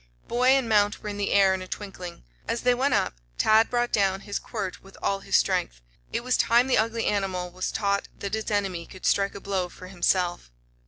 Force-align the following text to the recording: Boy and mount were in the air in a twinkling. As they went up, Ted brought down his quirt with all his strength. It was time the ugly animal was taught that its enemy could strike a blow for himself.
Boy 0.27 0.47
and 0.47 0.67
mount 0.67 1.03
were 1.03 1.09
in 1.09 1.17
the 1.17 1.29
air 1.29 1.53
in 1.53 1.61
a 1.61 1.67
twinkling. 1.67 2.23
As 2.47 2.61
they 2.61 2.73
went 2.73 2.95
up, 2.95 3.13
Ted 3.37 3.69
brought 3.69 3.91
down 3.91 4.21
his 4.21 4.39
quirt 4.39 4.81
with 4.81 4.97
all 4.99 5.19
his 5.19 5.35
strength. 5.37 5.79
It 6.11 6.23
was 6.23 6.37
time 6.37 6.65
the 6.65 6.75
ugly 6.75 7.05
animal 7.05 7.51
was 7.51 7.71
taught 7.71 8.07
that 8.17 8.33
its 8.33 8.49
enemy 8.49 8.87
could 8.87 9.05
strike 9.05 9.35
a 9.35 9.39
blow 9.39 9.69
for 9.69 9.89
himself. 9.89 10.49